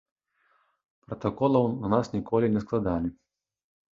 [1.09, 3.09] Пратаколаў на нас ніколі не складалі.